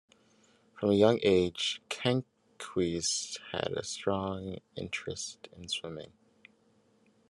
[0.73, 6.11] From a young age, Kenkhuis had a strong interest in swimming.